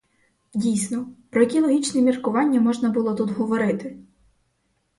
[0.53, 3.97] Дійсно, про які логічні міркування можна було тут говорити?